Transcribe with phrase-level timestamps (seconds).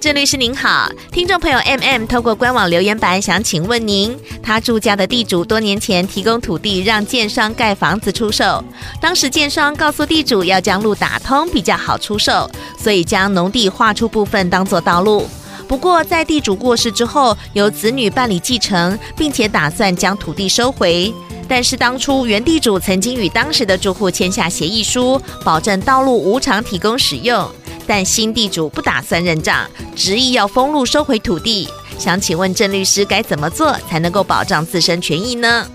[0.00, 8.64] 郑律师您好，听众朋友 M M 透过官网留言板想请问您，他住家的地主多年前提供土地让建商盖房子出售，
[8.98, 15.28] 当时建商告诉地主要将路打通比较好出售，所以将农地划出部分当做道路。
[15.68, 21.12] 不过，在地主过世之后，由子女办理继承，并且打算将土地收回。
[21.46, 27.46] 但是当初原地主曾经与当时的住户签下协议书，保证道路无偿提供使用。
[27.90, 31.68] 但新地主不打算认账，执意要封路收回土地。
[31.98, 35.66] 想请问郑律师，该怎么做才能够保障自身权益呢？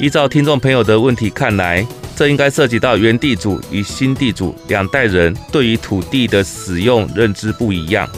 [0.00, 8.08] 依照听众朋友的问题看来，这应该涉及到原地主与新地主两代人对于土地的使用认知不一样。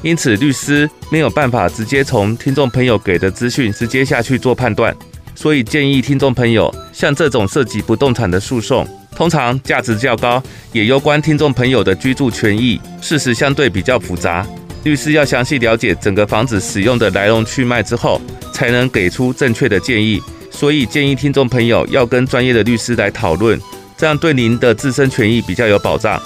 [0.00, 4.96] 因此，律师没有办法直接从听众朋友给的资讯直接下去做判断，
[5.34, 8.88] 所以建议听众朋友，像这种涉及不动产的诉讼，
[9.20, 14.46] 通常价值较高，也攸关听众朋友的居住权益，事实相对比较复杂，
[14.82, 18.18] 律师要详细了解整个房子使用的来龙去脉之后，
[18.50, 20.22] 才能给出正确的建议。
[20.50, 23.60] 所以建议听众朋友要跟专业的律师来讨论，
[23.94, 26.18] 这样对您的自身权益比较有保障。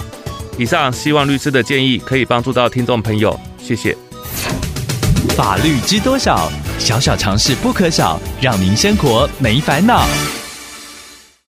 [0.57, 3.37] 以上希望律师的建议可以帮助到听众朋友。
[3.61, 3.93] 谢谢。
[5.35, 6.49] 法律知多少？
[6.79, 10.07] 小小常识不可少，让您生活没烦恼。